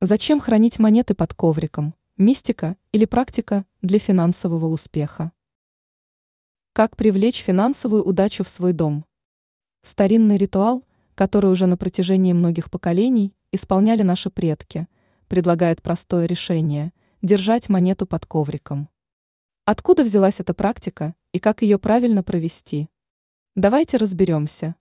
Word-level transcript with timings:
Зачем 0.00 0.38
хранить 0.38 0.78
монеты 0.78 1.16
под 1.16 1.34
ковриком? 1.34 1.92
Мистика 2.16 2.76
или 2.92 3.04
практика 3.04 3.64
для 3.82 3.98
финансового 3.98 4.66
успеха? 4.66 5.32
Как 6.72 6.96
привлечь 6.96 7.42
финансовую 7.42 8.04
удачу 8.04 8.44
в 8.44 8.48
свой 8.48 8.72
дом? 8.72 9.04
Старинный 9.82 10.36
ритуал, 10.36 10.84
который 11.16 11.50
уже 11.50 11.66
на 11.66 11.76
протяжении 11.76 12.32
многих 12.32 12.70
поколений 12.70 13.34
исполняли 13.50 14.02
наши 14.02 14.30
предки, 14.30 14.86
предлагает 15.26 15.82
простое 15.82 16.26
решение– 16.26 16.92
держать 17.22 17.68
монету 17.68 18.06
под 18.06 18.24
ковриком. 18.24 18.88
Откуда 19.64 20.04
взялась 20.04 20.38
эта 20.38 20.54
практика 20.54 21.16
и 21.32 21.40
как 21.40 21.62
ее 21.62 21.76
правильно 21.76 22.22
провести? 22.22 22.88
Давайте 23.56 23.96
разберемся. 23.96 24.76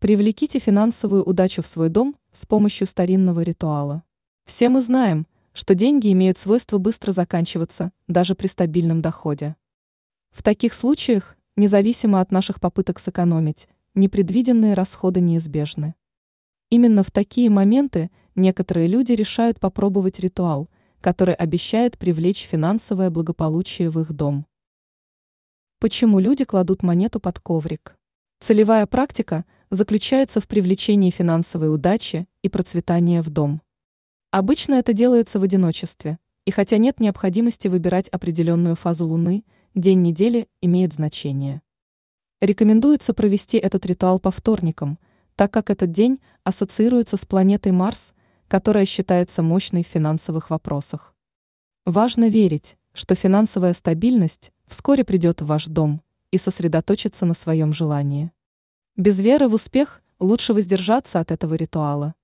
Привлеките 0.00 0.60
финансовую 0.60 1.24
удачу 1.24 1.60
в 1.60 1.66
свой 1.66 1.88
дом 1.88 2.14
с 2.32 2.46
помощью 2.46 2.86
старинного 2.86 3.40
ритуала. 3.40 4.04
Все 4.44 4.68
мы 4.68 4.80
знаем, 4.80 5.26
что 5.52 5.74
деньги 5.74 6.12
имеют 6.12 6.38
свойство 6.38 6.78
быстро 6.78 7.10
заканчиваться 7.10 7.90
даже 8.06 8.36
при 8.36 8.46
стабильном 8.46 9.02
доходе. 9.02 9.56
В 10.30 10.44
таких 10.44 10.74
случаях, 10.74 11.36
независимо 11.56 12.20
от 12.20 12.30
наших 12.30 12.60
попыток 12.60 13.00
сэкономить, 13.00 13.66
непредвиденные 13.96 14.74
расходы 14.74 15.20
неизбежны. 15.20 15.96
Именно 16.70 17.02
в 17.02 17.10
такие 17.10 17.50
моменты 17.50 18.12
некоторые 18.36 18.86
люди 18.86 19.10
решают 19.10 19.58
попробовать 19.58 20.20
ритуал, 20.20 20.70
который 21.00 21.34
обещает 21.34 21.98
привлечь 21.98 22.46
финансовое 22.46 23.10
благополучие 23.10 23.90
в 23.90 23.98
их 23.98 24.12
дом. 24.12 24.46
Почему 25.80 26.20
люди 26.20 26.44
кладут 26.44 26.84
монету 26.84 27.18
под 27.18 27.40
коврик? 27.40 27.96
Целевая 28.38 28.86
практика– 28.86 29.44
заключается 29.70 30.40
в 30.40 30.48
привлечении 30.48 31.10
финансовой 31.10 31.72
удачи 31.72 32.26
и 32.42 32.48
процветания 32.48 33.22
в 33.22 33.30
дом. 33.30 33.60
Обычно 34.30 34.74
это 34.74 34.92
делается 34.92 35.40
в 35.40 35.42
одиночестве, 35.42 36.18
и 36.44 36.50
хотя 36.50 36.78
нет 36.78 37.00
необходимости 37.00 37.68
выбирать 37.68 38.08
определенную 38.08 38.76
фазу 38.76 39.06
Луны, 39.06 39.44
день 39.74 40.02
недели 40.02 40.48
имеет 40.60 40.94
значение. 40.94 41.62
Рекомендуется 42.40 43.14
провести 43.14 43.58
этот 43.58 43.84
ритуал 43.86 44.18
по 44.18 44.30
вторникам, 44.30 44.98
так 45.34 45.52
как 45.52 45.70
этот 45.70 45.92
день 45.92 46.20
ассоциируется 46.44 47.16
с 47.16 47.24
планетой 47.24 47.72
Марс, 47.72 48.12
которая 48.48 48.86
считается 48.86 49.42
мощной 49.42 49.82
в 49.82 49.88
финансовых 49.88 50.50
вопросах. 50.50 51.14
Важно 51.84 52.28
верить, 52.28 52.76
что 52.92 53.14
финансовая 53.14 53.74
стабильность 53.74 54.52
вскоре 54.66 55.04
придет 55.04 55.40
в 55.40 55.46
ваш 55.46 55.66
дом 55.66 56.02
и 56.30 56.38
сосредоточиться 56.38 57.26
на 57.26 57.34
своем 57.34 57.72
желании. 57.72 58.30
Без 58.98 59.20
веры 59.20 59.46
в 59.46 59.54
успех 59.54 60.02
лучше 60.18 60.52
воздержаться 60.52 61.20
от 61.20 61.30
этого 61.30 61.54
ритуала. 61.54 62.16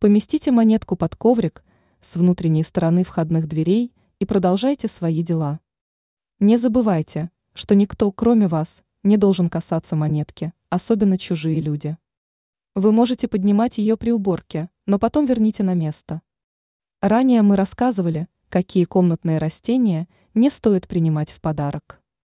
Поместите 0.00 0.50
монетку 0.50 0.96
под 0.96 1.16
коврик 1.16 1.64
с 2.02 2.16
внутренней 2.16 2.62
стороны 2.62 3.04
входных 3.04 3.48
дверей 3.48 3.90
и 4.18 4.26
продолжайте 4.26 4.86
свои 4.86 5.22
дела. 5.22 5.60
Не 6.40 6.58
забывайте, 6.58 7.30
что 7.54 7.74
никто, 7.74 8.12
кроме 8.12 8.48
вас, 8.48 8.82
не 9.02 9.16
должен 9.16 9.48
касаться 9.48 9.96
монетки, 9.96 10.52
особенно 10.68 11.16
чужие 11.16 11.62
люди. 11.62 11.96
Вы 12.74 12.92
можете 12.92 13.26
поднимать 13.26 13.78
ее 13.78 13.96
при 13.96 14.10
уборке, 14.10 14.68
но 14.84 14.98
потом 14.98 15.24
верните 15.24 15.62
на 15.62 15.72
место. 15.72 16.20
Ранее 17.00 17.40
мы 17.40 17.56
рассказывали, 17.56 18.28
какие 18.50 18.84
комнатные 18.84 19.38
растения 19.38 20.06
не 20.34 20.50
стоит 20.50 20.86
принимать 20.86 21.30
в 21.30 21.40
подарок. 21.40 22.03